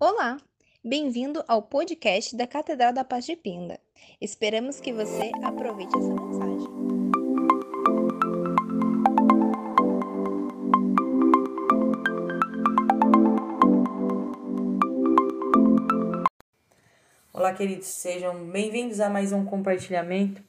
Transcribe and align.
Olá, 0.00 0.38
bem-vindo 0.84 1.44
ao 1.46 1.62
podcast 1.62 2.36
da 2.36 2.48
Catedral 2.48 2.92
da 2.92 3.04
Paz 3.04 3.24
de 3.24 3.36
Pinda. 3.36 3.78
Esperamos 4.20 4.80
que 4.80 4.92
você 4.92 5.30
aproveite 5.40 5.96
essa 5.96 6.12
mensagem. 6.12 6.68
Olá, 17.32 17.54
queridos, 17.54 17.86
sejam 17.86 18.46
bem-vindos 18.46 18.98
a 18.98 19.08
mais 19.08 19.32
um 19.32 19.44
compartilhamento. 19.44 20.42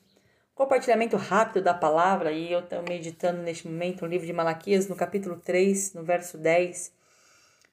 Compartilhamento 0.55 1.17
rápido 1.17 1.63
da 1.63 1.73
palavra, 1.73 2.31
e 2.31 2.51
eu 2.51 2.61
estou 2.61 2.81
meditando 2.81 3.43
neste 3.43 3.67
momento 3.67 4.01
no 4.01 4.07
livro 4.07 4.25
de 4.25 4.33
Malaquias, 4.33 4.87
no 4.87 4.95
capítulo 4.95 5.37
3, 5.37 5.93
no 5.93 6.03
verso 6.03 6.35
10 6.35 7.04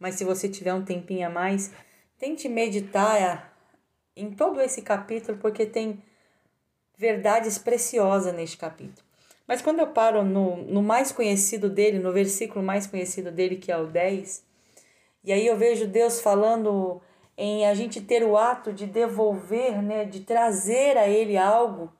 mas 0.02 0.16
se 0.16 0.24
você 0.24 0.48
tiver 0.48 0.74
um 0.74 0.84
tempinho 0.84 1.28
a 1.28 1.30
mais, 1.30 1.72
tente 2.18 2.48
meditar 2.48 3.56
em 4.16 4.32
todo 4.32 4.60
esse 4.60 4.82
capítulo, 4.82 5.38
porque 5.38 5.64
tem 5.64 6.02
verdades 6.98 7.56
preciosas 7.56 8.34
neste 8.34 8.56
capítulo. 8.56 9.06
Mas 9.46 9.62
quando 9.62 9.78
eu 9.78 9.86
paro 9.86 10.24
no, 10.24 10.56
no 10.56 10.82
mais 10.82 11.12
conhecido 11.12 11.70
dele, 11.70 12.00
no 12.00 12.12
versículo 12.12 12.64
mais 12.64 12.84
conhecido 12.84 13.30
dele, 13.30 13.54
que 13.54 13.70
é 13.70 13.78
o 13.78 13.86
10, 13.86 14.44
e 15.22 15.32
aí 15.32 15.46
eu 15.46 15.56
vejo 15.56 15.86
Deus 15.86 16.20
falando 16.20 17.00
em 17.38 17.64
a 17.64 17.72
gente 17.72 18.00
ter 18.00 18.24
o 18.24 18.36
ato 18.36 18.72
de 18.72 18.86
devolver, 18.86 19.80
né, 19.80 20.04
de 20.04 20.20
trazer 20.20 20.96
a 20.96 21.06
ele 21.06 21.36
algo, 21.36 21.92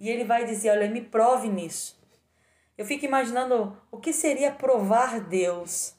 e 0.00 0.10
ele 0.10 0.24
vai 0.24 0.44
dizer: 0.44 0.70
Olha, 0.70 0.90
me 0.90 1.00
prove 1.00 1.48
nisso. 1.48 1.96
Eu 2.76 2.84
fico 2.84 3.04
imaginando 3.04 3.76
o 3.88 3.98
que 3.98 4.12
seria 4.12 4.50
provar 4.50 5.20
Deus 5.20 5.94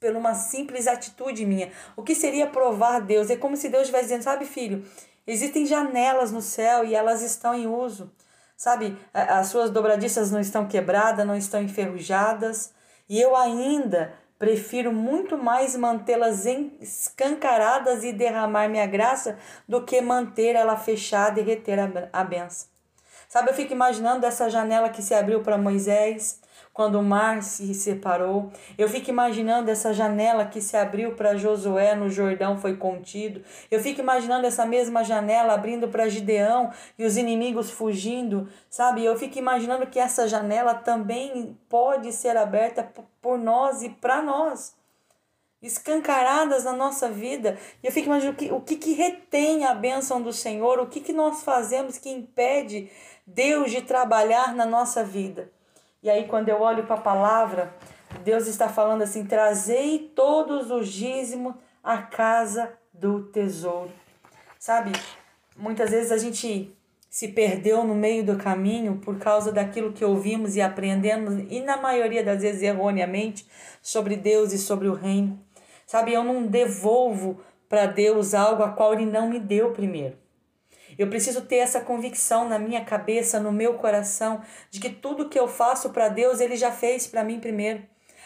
por 0.00 0.14
uma 0.16 0.34
simples 0.34 0.86
atitude 0.86 1.44
minha. 1.44 1.70
O 1.96 2.02
que 2.02 2.14
seria 2.14 2.46
provar 2.46 3.00
Deus? 3.00 3.30
É 3.30 3.36
como 3.36 3.56
se 3.56 3.68
Deus 3.68 3.82
estivesse 3.82 4.04
dizendo, 4.04 4.22
sabe, 4.22 4.44
filho, 4.44 4.84
existem 5.26 5.66
janelas 5.66 6.32
no 6.32 6.40
céu 6.40 6.84
e 6.84 6.94
elas 6.94 7.22
estão 7.22 7.54
em 7.54 7.66
uso. 7.66 8.12
Sabe, 8.56 8.98
as 9.14 9.46
suas 9.48 9.70
dobradiças 9.70 10.32
não 10.32 10.40
estão 10.40 10.66
quebradas, 10.66 11.24
não 11.24 11.36
estão 11.36 11.62
enferrujadas, 11.62 12.72
e 13.08 13.20
eu 13.20 13.36
ainda 13.36 14.12
prefiro 14.38 14.92
muito 14.92 15.36
mais 15.36 15.76
mantê-las 15.76 16.44
escancaradas 16.80 18.04
e 18.04 18.12
derramar 18.12 18.68
minha 18.68 18.86
graça 18.86 19.38
do 19.68 19.84
que 19.84 20.00
manter 20.00 20.54
ela 20.54 20.76
fechada 20.76 21.40
e 21.40 21.42
reter 21.42 21.78
a 22.12 22.24
benção. 22.24 22.68
Sabe, 23.28 23.50
eu 23.50 23.54
fico 23.54 23.72
imaginando 23.72 24.24
essa 24.24 24.48
janela 24.48 24.88
que 24.88 25.02
se 25.02 25.14
abriu 25.14 25.42
para 25.42 25.58
Moisés, 25.58 26.40
quando 26.78 26.94
o 27.00 27.02
mar 27.02 27.42
se 27.42 27.74
separou. 27.74 28.52
Eu 28.78 28.88
fico 28.88 29.10
imaginando 29.10 29.68
essa 29.68 29.92
janela 29.92 30.44
que 30.44 30.60
se 30.62 30.76
abriu 30.76 31.16
para 31.16 31.36
Josué 31.36 31.96
no 31.96 32.08
Jordão 32.08 32.56
foi 32.56 32.76
contido. 32.76 33.42
Eu 33.68 33.80
fico 33.80 34.00
imaginando 34.00 34.46
essa 34.46 34.64
mesma 34.64 35.02
janela 35.02 35.54
abrindo 35.54 35.88
para 35.88 36.08
Gideão 36.08 36.70
e 36.96 37.04
os 37.04 37.16
inimigos 37.16 37.68
fugindo, 37.68 38.48
sabe? 38.70 39.04
Eu 39.04 39.18
fico 39.18 39.36
imaginando 39.36 39.88
que 39.88 39.98
essa 39.98 40.28
janela 40.28 40.72
também 40.72 41.58
pode 41.68 42.12
ser 42.12 42.36
aberta 42.36 42.88
por 43.20 43.36
nós 43.36 43.82
e 43.82 43.88
para 43.88 44.22
nós. 44.22 44.72
Escancaradas 45.60 46.62
na 46.62 46.74
nossa 46.74 47.10
vida. 47.10 47.58
E 47.82 47.88
eu 47.88 47.92
fico 47.92 48.06
imaginando 48.06 48.36
o 48.36 48.38
que, 48.38 48.52
o 48.52 48.60
que, 48.60 48.76
que 48.76 48.92
retém 48.92 49.64
a 49.64 49.74
bênção 49.74 50.22
do 50.22 50.32
Senhor, 50.32 50.78
o 50.78 50.86
que, 50.86 51.00
que 51.00 51.12
nós 51.12 51.42
fazemos 51.42 51.98
que 51.98 52.08
impede 52.08 52.88
Deus 53.26 53.72
de 53.72 53.82
trabalhar 53.82 54.54
na 54.54 54.64
nossa 54.64 55.02
vida. 55.02 55.57
E 56.02 56.08
aí, 56.08 56.26
quando 56.28 56.48
eu 56.48 56.60
olho 56.60 56.84
para 56.84 56.96
a 56.96 57.00
palavra, 57.00 57.74
Deus 58.24 58.46
está 58.46 58.68
falando 58.68 59.02
assim: 59.02 59.24
trazei 59.24 60.12
todos 60.14 60.70
os 60.70 60.88
dízimos 60.88 61.54
à 61.82 61.98
casa 61.98 62.72
do 62.92 63.24
tesouro. 63.24 63.90
Sabe, 64.58 64.92
muitas 65.56 65.90
vezes 65.90 66.12
a 66.12 66.18
gente 66.18 66.74
se 67.10 67.28
perdeu 67.28 67.84
no 67.84 67.94
meio 67.94 68.24
do 68.24 68.36
caminho 68.36 68.98
por 68.98 69.18
causa 69.18 69.50
daquilo 69.50 69.92
que 69.92 70.04
ouvimos 70.04 70.56
e 70.56 70.60
aprendemos, 70.60 71.34
e 71.50 71.60
na 71.60 71.76
maioria 71.76 72.22
das 72.22 72.42
vezes 72.42 72.62
erroneamente, 72.62 73.46
sobre 73.82 74.16
Deus 74.16 74.52
e 74.52 74.58
sobre 74.58 74.88
o 74.88 74.94
reino. 74.94 75.40
Sabe, 75.86 76.12
eu 76.12 76.22
não 76.22 76.46
devolvo 76.46 77.40
para 77.68 77.86
Deus 77.86 78.34
algo 78.34 78.62
a 78.62 78.70
qual 78.70 78.92
Ele 78.92 79.06
não 79.06 79.28
me 79.28 79.40
deu 79.40 79.72
primeiro. 79.72 80.16
Eu 80.98 81.08
preciso 81.08 81.42
ter 81.42 81.56
essa 81.56 81.80
convicção 81.80 82.48
na 82.48 82.58
minha 82.58 82.84
cabeça, 82.84 83.38
no 83.38 83.52
meu 83.52 83.74
coração, 83.74 84.42
de 84.68 84.80
que 84.80 84.90
tudo 84.90 85.28
que 85.28 85.38
eu 85.38 85.46
faço 85.46 85.90
para 85.90 86.08
Deus, 86.08 86.40
Ele 86.40 86.56
já 86.56 86.72
fez 86.72 87.06
para 87.06 87.22
mim 87.22 87.38
primeiro. 87.38 87.82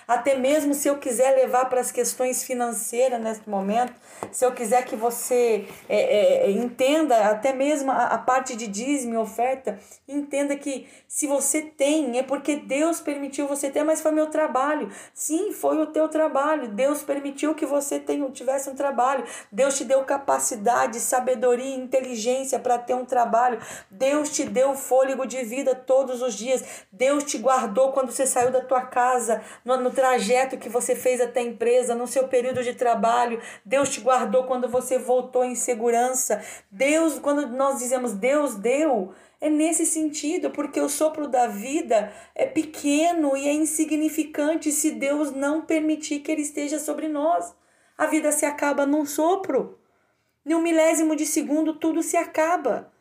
Até 0.07 0.37
mesmo 0.37 0.75
se 0.75 0.89
eu 0.89 0.99
quiser 0.99 1.35
levar 1.37 1.67
para 1.67 1.81
as 1.81 1.93
questões 1.93 2.43
financeiras 2.43 3.21
nesse 3.21 3.49
momento, 3.49 3.93
se 4.31 4.45
eu 4.45 4.53
quiser 4.53 4.85
que 4.85 4.97
você 4.97 5.67
é, 5.89 6.47
é, 6.47 6.51
entenda 6.51 7.17
até 7.29 7.53
mesmo 7.53 7.91
a, 7.91 8.07
a 8.07 8.19
parte 8.19 8.57
de 8.57 8.67
dízimo 8.67 9.15
e 9.15 9.17
oferta, 9.17 9.79
entenda 10.09 10.57
que 10.57 10.87
se 11.07 11.27
você 11.27 11.63
tem, 11.63 12.19
é 12.19 12.23
porque 12.23 12.57
Deus 12.57 13.01
permitiu 13.01 13.47
você 13.47 13.71
ter, 13.71 13.85
mas 13.85 14.01
foi 14.01 14.13
meu 14.13 14.27
trabalho. 14.27 14.91
Sim, 15.15 15.53
foi 15.53 15.79
o 15.79 15.87
teu 15.87 16.09
trabalho. 16.09 16.69
Deus 16.69 17.03
permitiu 17.03 17.55
que 17.55 17.67
você 17.67 17.99
tenha, 17.99 18.29
tivesse 18.31 18.71
um 18.71 18.75
trabalho. 18.75 19.25
Deus 19.51 19.77
te 19.77 19.85
deu 19.85 20.03
capacidade, 20.05 21.01
sabedoria, 21.01 21.77
inteligência 21.77 22.59
para 22.59 22.79
ter 22.79 22.95
um 22.95 23.05
trabalho. 23.05 23.61
Deus 23.91 24.31
te 24.31 24.45
deu 24.45 24.75
fôlego 24.75 25.27
de 25.27 25.43
vida 25.43 25.75
todos 25.75 26.23
os 26.23 26.35
dias. 26.35 26.65
Deus 26.91 27.25
te 27.25 27.39
guardou 27.39 27.93
quando 27.93 28.11
você 28.11 28.27
saiu 28.27 28.51
da 28.51 28.61
tua 28.61 28.83
casa, 28.83 29.43
no, 29.65 29.77
no 29.77 29.91
trajeto 29.93 30.59
que 30.59 30.69
você 30.69 30.95
fez 30.95 31.21
até 31.21 31.41
a 31.41 31.45
empresa, 31.45 31.95
no 31.95 32.07
seu 32.07 32.27
período 32.29 32.63
de 32.63 32.75
trabalho. 32.75 33.41
Deus 33.65 33.89
te 33.91 34.01
guardou 34.01 34.45
quando 34.45 34.69
você 34.69 34.99
voltou 34.99 35.45
em 35.45 35.55
segurança. 35.55 36.43
Deus, 36.71 37.19
quando 37.19 37.47
nós 37.49 37.79
dizemos 37.79 38.13
Deus 38.13 38.57
deu, 38.57 39.13
é 39.43 39.51
nesse 39.51 39.85
sentido, 39.85 40.51
porque 40.51 40.81
o 40.81 40.89
sopro 40.89 41.27
da 41.27 41.49
vida 41.49 42.13
é 42.35 42.47
pequeno 42.47 43.37
e 43.37 43.49
é 43.49 43.53
insignificante 43.53 44.71
se 44.71 44.93
Deus 44.93 45.33
não 45.33 45.63
permitir 45.63 46.21
que 46.21 46.31
ele 46.31 46.43
esteja 46.43 46.79
sobre 46.79 47.09
nós. 47.09 47.53
A 47.99 48.07
vida 48.07 48.31
se 48.31 48.47
acaba 48.47 48.87
num 48.87 49.05
sopro. 49.05 49.79
Em 50.47 50.55
um 50.55 50.63
milésimo 50.63 51.17
de 51.17 51.27
segundo, 51.27 51.75
tudo 51.75 52.03
se 52.03 52.17
acaba. 52.17 52.93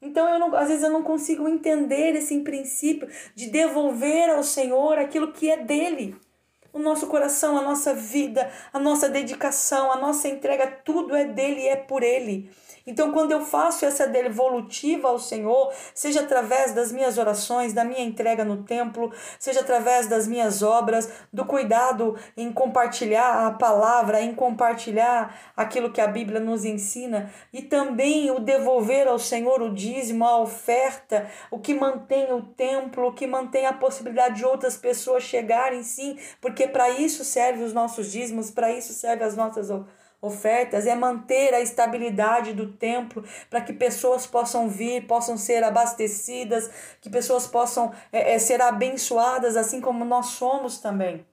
Então, 0.00 0.28
eu 0.28 0.38
não, 0.38 0.54
às 0.56 0.68
vezes, 0.68 0.82
eu 0.82 0.90
não 0.90 1.02
consigo 1.02 1.46
entender 1.46 2.16
esse 2.16 2.38
princípio 2.40 3.08
de 3.34 3.50
devolver 3.50 4.30
ao 4.30 4.42
Senhor 4.42 4.98
aquilo 4.98 5.32
que 5.32 5.50
é 5.50 5.58
dele 5.58 6.16
o 6.72 6.78
nosso 6.78 7.06
coração, 7.06 7.56
a 7.56 7.62
nossa 7.62 7.94
vida, 7.94 8.50
a 8.72 8.78
nossa 8.78 9.08
dedicação, 9.08 9.92
a 9.92 9.96
nossa 9.96 10.28
entrega, 10.28 10.66
tudo 10.66 11.14
é 11.14 11.24
dele 11.24 11.62
e 11.62 11.68
é 11.68 11.76
por 11.76 12.02
ele. 12.02 12.50
Então, 12.86 13.12
quando 13.12 13.32
eu 13.32 13.40
faço 13.44 13.84
essa 13.84 14.06
devolutiva 14.06 15.08
ao 15.08 15.18
Senhor, 15.18 15.72
seja 15.94 16.20
através 16.20 16.72
das 16.72 16.90
minhas 16.90 17.16
orações, 17.16 17.72
da 17.72 17.84
minha 17.84 18.02
entrega 18.02 18.44
no 18.44 18.64
templo, 18.64 19.12
seja 19.38 19.60
através 19.60 20.08
das 20.08 20.26
minhas 20.26 20.62
obras, 20.62 21.08
do 21.32 21.44
cuidado 21.44 22.16
em 22.36 22.52
compartilhar 22.52 23.46
a 23.46 23.52
palavra, 23.52 24.20
em 24.20 24.34
compartilhar 24.34 25.52
aquilo 25.56 25.92
que 25.92 26.00
a 26.00 26.08
Bíblia 26.08 26.40
nos 26.40 26.64
ensina, 26.64 27.30
e 27.52 27.62
também 27.62 28.30
o 28.30 28.40
devolver 28.40 29.06
ao 29.06 29.18
Senhor 29.18 29.62
o 29.62 29.72
dízimo, 29.72 30.24
a 30.24 30.40
oferta, 30.40 31.28
o 31.50 31.58
que 31.58 31.74
mantém 31.74 32.32
o 32.32 32.42
templo, 32.42 33.08
o 33.08 33.12
que 33.12 33.26
mantém 33.26 33.66
a 33.66 33.72
possibilidade 33.72 34.36
de 34.36 34.44
outras 34.44 34.76
pessoas 34.76 35.22
chegarem, 35.22 35.82
sim, 35.82 36.18
porque 36.40 36.61
para 36.68 36.90
isso 36.90 37.24
servem 37.24 37.64
os 37.64 37.72
nossos 37.72 38.10
dízimos, 38.10 38.50
para 38.50 38.72
isso 38.72 38.92
servem 38.92 39.26
as 39.26 39.36
nossas 39.36 39.70
ofertas 39.70 40.02
ofertas, 40.22 40.86
é 40.86 40.94
manter 40.94 41.52
a 41.52 41.60
estabilidade 41.60 42.52
do 42.52 42.68
templo 42.68 43.24
para 43.50 43.60
que 43.60 43.72
pessoas 43.72 44.24
possam 44.24 44.68
vir, 44.68 45.04
possam 45.04 45.36
ser 45.36 45.64
abastecidas, 45.64 46.70
que 47.00 47.10
pessoas 47.10 47.48
possam 47.48 47.92
é, 48.12 48.34
é, 48.34 48.38
ser 48.38 48.62
abençoadas, 48.62 49.56
assim 49.56 49.80
como 49.80 50.04
nós 50.04 50.26
somos 50.26 50.78
também. 50.78 51.26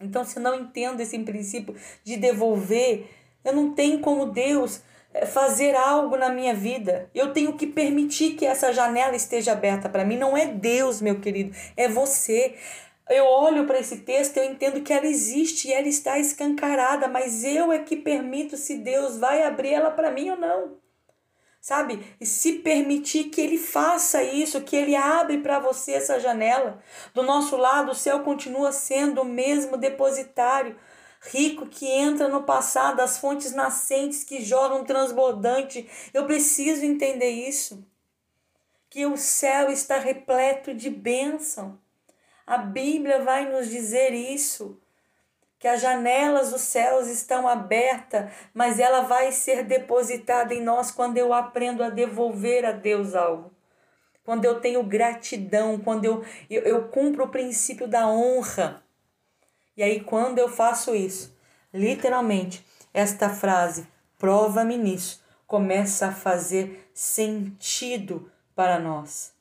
Então, 0.00 0.24
se 0.24 0.38
eu 0.38 0.42
não 0.42 0.56
entendo 0.56 1.00
esse 1.00 1.16
princípio 1.20 1.76
de 2.02 2.16
devolver, 2.16 3.08
eu 3.44 3.54
não 3.54 3.72
tenho 3.72 4.00
como 4.00 4.26
Deus 4.26 4.82
é, 5.14 5.24
fazer 5.24 5.76
algo 5.76 6.16
na 6.16 6.28
minha 6.28 6.52
vida. 6.52 7.08
Eu 7.14 7.32
tenho 7.32 7.52
que 7.52 7.66
permitir 7.66 8.34
que 8.34 8.44
essa 8.44 8.72
janela 8.72 9.14
esteja 9.14 9.52
aberta 9.52 9.88
para 9.88 10.04
mim. 10.04 10.18
Não 10.18 10.36
é 10.36 10.46
Deus, 10.46 11.00
meu 11.00 11.20
querido, 11.20 11.56
é 11.76 11.88
você 11.88 12.56
eu 13.08 13.24
olho 13.24 13.66
para 13.66 13.78
esse 13.78 13.98
texto, 13.98 14.36
eu 14.36 14.44
entendo 14.44 14.82
que 14.82 14.92
ela 14.92 15.06
existe 15.06 15.68
e 15.68 15.72
ela 15.72 15.86
está 15.86 16.18
escancarada, 16.18 17.06
mas 17.06 17.44
eu 17.44 17.70
é 17.70 17.78
que 17.78 17.96
permito 17.96 18.56
se 18.56 18.78
Deus 18.78 19.16
vai 19.16 19.42
abrir 19.44 19.74
ela 19.74 19.90
para 19.92 20.10
mim 20.10 20.30
ou 20.30 20.36
não. 20.36 20.78
Sabe? 21.60 22.04
E 22.20 22.26
se 22.26 22.54
permitir 22.60 23.24
que 23.24 23.40
ele 23.40 23.58
faça 23.58 24.22
isso, 24.22 24.60
que 24.62 24.76
ele 24.76 24.96
abre 24.96 25.38
para 25.38 25.58
você 25.58 25.92
essa 25.92 26.18
janela. 26.18 26.82
Do 27.14 27.22
nosso 27.22 27.56
lado, 27.56 27.92
o 27.92 27.94
céu 27.94 28.20
continua 28.20 28.72
sendo 28.72 29.22
o 29.22 29.24
mesmo 29.24 29.76
depositário, 29.76 30.76
rico 31.20 31.66
que 31.66 31.86
entra 31.86 32.28
no 32.28 32.42
passado, 32.42 33.00
as 33.00 33.18
fontes 33.18 33.52
nascentes 33.52 34.22
que 34.22 34.42
jogam 34.44 34.84
transbordante. 34.84 35.88
Eu 36.12 36.24
preciso 36.24 36.84
entender 36.84 37.30
isso. 37.30 37.84
Que 38.88 39.06
o 39.06 39.16
céu 39.16 39.70
está 39.70 39.98
repleto 39.98 40.72
de 40.72 40.88
bênção 40.88 41.78
a 42.46 42.58
Bíblia 42.58 43.22
vai 43.22 43.50
nos 43.50 43.68
dizer 43.68 44.12
isso. 44.12 44.80
que 45.58 45.66
as 45.66 45.80
janelas 45.80 46.50
dos 46.50 46.60
céus 46.60 47.08
estão 47.08 47.48
abertas, 47.48 48.30
mas 48.52 48.78
ela 48.78 49.00
vai 49.00 49.32
ser 49.32 49.64
depositada 49.64 50.52
em 50.52 50.62
nós 50.62 50.90
quando 50.90 51.16
eu 51.16 51.32
aprendo 51.32 51.82
a 51.82 51.88
devolver 51.88 52.64
a 52.66 52.72
Deus 52.72 53.14
algo. 53.14 53.50
Quando 54.22 54.44
eu 54.44 54.60
tenho 54.60 54.82
gratidão, 54.82 55.78
quando 55.78 56.04
eu, 56.04 56.22
eu, 56.50 56.62
eu 56.62 56.88
cumpro 56.88 57.24
o 57.24 57.28
princípio 57.28 57.88
da 57.88 58.06
honra. 58.06 58.82
E 59.74 59.82
aí, 59.82 60.00
quando 60.00 60.38
eu 60.38 60.48
faço 60.48 60.94
isso, 60.94 61.34
literalmente, 61.72 62.64
esta 62.92 63.30
frase, 63.30 63.88
prova-me 64.18 64.76
nisso, 64.76 65.22
começa 65.46 66.08
a 66.08 66.12
fazer 66.12 66.90
sentido 66.92 68.30
para 68.54 68.78
nós. 68.78 69.32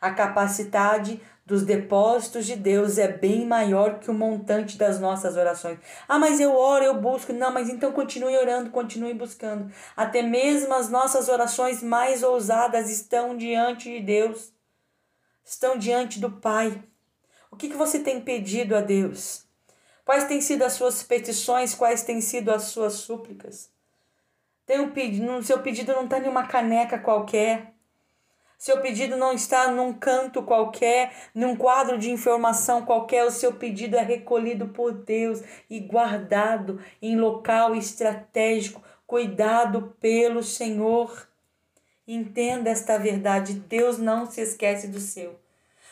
A 0.00 0.12
capacidade 0.12 1.20
dos 1.48 1.62
depósitos 1.62 2.44
de 2.44 2.54
Deus 2.54 2.98
é 2.98 3.08
bem 3.08 3.46
maior 3.46 4.00
que 4.00 4.10
o 4.10 4.14
montante 4.14 4.76
das 4.76 5.00
nossas 5.00 5.34
orações. 5.34 5.78
Ah, 6.06 6.18
mas 6.18 6.38
eu 6.38 6.54
oro, 6.54 6.84
eu 6.84 7.00
busco. 7.00 7.32
Não, 7.32 7.50
mas 7.50 7.70
então 7.70 7.90
continue 7.90 8.36
orando, 8.36 8.68
continue 8.68 9.14
buscando. 9.14 9.72
Até 9.96 10.20
mesmo 10.20 10.74
as 10.74 10.90
nossas 10.90 11.30
orações 11.30 11.82
mais 11.82 12.22
ousadas 12.22 12.90
estão 12.90 13.34
diante 13.34 13.90
de 13.90 14.00
Deus, 14.00 14.52
estão 15.42 15.78
diante 15.78 16.20
do 16.20 16.30
Pai. 16.30 16.82
O 17.50 17.56
que, 17.56 17.70
que 17.70 17.76
você 17.76 17.98
tem 17.98 18.20
pedido 18.20 18.76
a 18.76 18.82
Deus? 18.82 19.46
Quais 20.04 20.24
têm 20.24 20.42
sido 20.42 20.64
as 20.64 20.74
suas 20.74 21.02
petições? 21.02 21.74
Quais 21.74 22.02
têm 22.02 22.20
sido 22.20 22.50
as 22.50 22.64
suas 22.64 22.92
súplicas? 22.92 23.70
Tem 24.66 24.78
um 24.80 24.90
pedido, 24.90 25.24
no 25.24 25.42
seu 25.42 25.62
pedido 25.62 25.94
não 25.94 26.04
está 26.04 26.20
nenhuma 26.20 26.46
caneca 26.46 26.98
qualquer. 26.98 27.72
Seu 28.58 28.80
pedido 28.80 29.16
não 29.16 29.32
está 29.32 29.70
num 29.70 29.92
canto 29.92 30.42
qualquer, 30.42 31.12
num 31.32 31.54
quadro 31.54 31.96
de 31.96 32.10
informação 32.10 32.84
qualquer. 32.84 33.24
O 33.24 33.30
seu 33.30 33.54
pedido 33.54 33.96
é 33.96 34.02
recolhido 34.02 34.66
por 34.68 34.92
Deus 34.92 35.40
e 35.70 35.78
guardado 35.78 36.82
em 37.00 37.16
local 37.16 37.76
estratégico, 37.76 38.82
cuidado 39.06 39.94
pelo 40.00 40.42
Senhor. 40.42 41.28
Entenda 42.06 42.68
esta 42.68 42.98
verdade: 42.98 43.54
Deus 43.54 43.96
não 43.96 44.26
se 44.26 44.40
esquece 44.40 44.88
do 44.88 44.98
seu. 44.98 45.38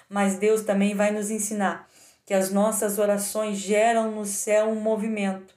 Mas 0.08 0.36
Deus 0.36 0.62
também 0.62 0.92
vai 0.92 1.12
nos 1.12 1.30
ensinar 1.30 1.88
que 2.24 2.34
as 2.34 2.50
nossas 2.50 2.98
orações 2.98 3.58
geram 3.58 4.10
no 4.10 4.24
céu 4.24 4.70
um 4.70 4.80
movimento. 4.80 5.54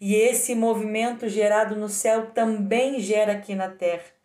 E 0.00 0.16
esse 0.16 0.56
movimento 0.56 1.28
gerado 1.28 1.76
no 1.76 1.88
céu 1.88 2.32
também 2.32 2.98
gera 2.98 3.34
aqui 3.34 3.54
na 3.54 3.68
terra. 3.68 4.21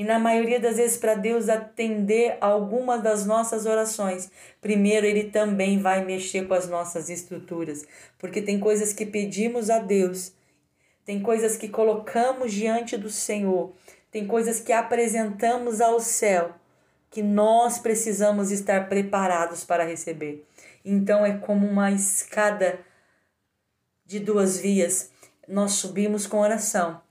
E 0.00 0.04
na 0.04 0.18
maioria 0.18 0.58
das 0.58 0.78
vezes, 0.78 0.96
para 0.96 1.14
Deus 1.14 1.50
atender 1.50 2.38
algumas 2.40 3.02
das 3.02 3.26
nossas 3.26 3.66
orações, 3.66 4.30
primeiro 4.58 5.04
Ele 5.04 5.24
também 5.24 5.78
vai 5.78 6.02
mexer 6.02 6.48
com 6.48 6.54
as 6.54 6.66
nossas 6.66 7.10
estruturas. 7.10 7.84
Porque 8.18 8.40
tem 8.40 8.58
coisas 8.58 8.94
que 8.94 9.04
pedimos 9.04 9.68
a 9.68 9.78
Deus, 9.78 10.32
tem 11.04 11.20
coisas 11.20 11.54
que 11.54 11.68
colocamos 11.68 12.50
diante 12.50 12.96
do 12.96 13.10
Senhor, 13.10 13.74
tem 14.10 14.26
coisas 14.26 14.58
que 14.58 14.72
apresentamos 14.72 15.82
ao 15.82 16.00
céu, 16.00 16.54
que 17.10 17.22
nós 17.22 17.78
precisamos 17.78 18.50
estar 18.50 18.88
preparados 18.88 19.64
para 19.64 19.84
receber. 19.84 20.46
Então 20.82 21.26
é 21.26 21.36
como 21.36 21.66
uma 21.66 21.90
escada 21.90 22.80
de 24.06 24.18
duas 24.18 24.58
vias. 24.58 25.10
Nós 25.46 25.72
subimos 25.72 26.26
com 26.26 26.38
oração 26.38 27.02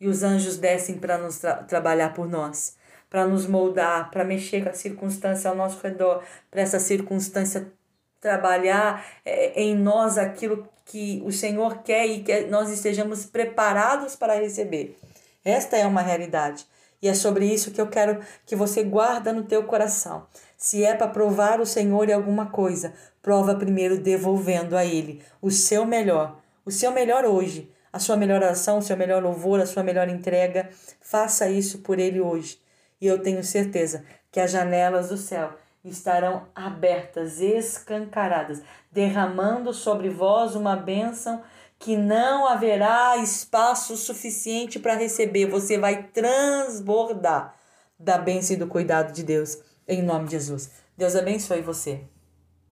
e 0.00 0.08
os 0.08 0.22
anjos 0.22 0.56
descem 0.56 0.96
para 0.98 1.18
nos 1.18 1.38
tra 1.38 1.54
trabalhar 1.56 2.12
por 2.14 2.28
nós, 2.28 2.76
para 3.08 3.26
nos 3.26 3.46
moldar, 3.46 4.10
para 4.10 4.24
mexer 4.24 4.62
com 4.62 4.70
a 4.70 4.74
circunstância 4.74 5.48
ao 5.48 5.56
nosso 5.56 5.80
redor, 5.82 6.22
para 6.50 6.60
essa 6.60 6.78
circunstância 6.78 7.72
trabalhar 8.20 9.04
é, 9.24 9.60
em 9.60 9.74
nós 9.74 10.18
aquilo 10.18 10.68
que 10.84 11.22
o 11.24 11.32
Senhor 11.32 11.82
quer 11.82 12.06
e 12.06 12.22
que 12.22 12.42
nós 12.46 12.70
estejamos 12.70 13.24
preparados 13.24 14.16
para 14.16 14.34
receber. 14.34 14.96
Esta 15.44 15.76
é 15.76 15.86
uma 15.86 16.02
realidade. 16.02 16.66
E 17.00 17.08
é 17.08 17.14
sobre 17.14 17.46
isso 17.46 17.70
que 17.70 17.80
eu 17.80 17.88
quero 17.88 18.20
que 18.44 18.56
você 18.56 18.82
guarda 18.82 19.32
no 19.32 19.44
teu 19.44 19.64
coração. 19.64 20.26
Se 20.56 20.84
é 20.84 20.94
para 20.94 21.08
provar 21.08 21.60
o 21.60 21.66
Senhor 21.66 22.08
em 22.08 22.12
alguma 22.12 22.46
coisa, 22.46 22.94
prova 23.22 23.54
primeiro 23.54 23.98
devolvendo 23.98 24.76
a 24.76 24.84
Ele 24.84 25.22
o 25.42 25.50
seu 25.50 25.84
melhor, 25.84 26.40
o 26.64 26.70
seu 26.70 26.90
melhor 26.90 27.24
hoje, 27.24 27.70
a 27.92 27.98
sua 27.98 28.16
melhor 28.16 28.42
oração, 28.42 28.78
o 28.78 28.82
seu 28.82 28.96
melhor 28.96 29.22
louvor, 29.22 29.60
a 29.60 29.66
sua 29.66 29.82
melhor 29.82 30.08
entrega. 30.08 30.68
Faça 31.00 31.48
isso 31.48 31.78
por 31.78 31.98
Ele 31.98 32.20
hoje. 32.20 32.60
E 33.00 33.06
eu 33.06 33.22
tenho 33.22 33.42
certeza 33.44 34.04
que 34.30 34.40
as 34.40 34.50
janelas 34.50 35.08
do 35.08 35.16
céu 35.16 35.54
estarão 35.84 36.48
abertas, 36.54 37.40
escancaradas, 37.40 38.62
derramando 38.90 39.72
sobre 39.72 40.08
vós 40.08 40.54
uma 40.54 40.76
bênção 40.76 41.42
que 41.78 41.96
não 41.96 42.46
haverá 42.46 43.16
espaço 43.18 43.96
suficiente 43.96 44.78
para 44.78 44.94
receber. 44.94 45.46
Você 45.46 45.78
vai 45.78 46.04
transbordar 46.04 47.54
da 47.98 48.18
bênção 48.18 48.56
e 48.56 48.58
do 48.58 48.66
cuidado 48.66 49.12
de 49.12 49.22
Deus. 49.22 49.58
Em 49.86 50.02
nome 50.02 50.26
de 50.26 50.32
Jesus. 50.32 50.70
Deus 50.96 51.14
abençoe 51.14 51.60
você. 51.60 52.15